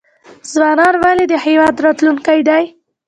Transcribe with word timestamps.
ځوانان 0.51 0.95
ولې 1.03 1.25
د 1.27 1.33
هیواد 1.45 1.75
راتلونکی 1.85 2.39
دی؟ 2.47 2.63